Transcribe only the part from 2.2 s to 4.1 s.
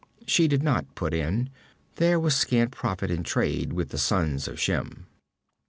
scant profit in trade with the